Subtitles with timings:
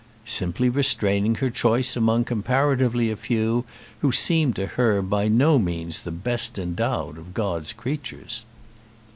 [0.25, 3.65] Simply restraining her choice among comparatively a few
[3.99, 8.43] who seemed to her by no means the best endowed of God's creatures.